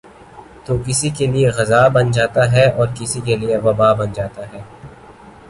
[0.65, 4.61] تو کسی کیلئے غذا بن جاتا ہے اور کسی کیلئے وباء بن جاتا ہے۔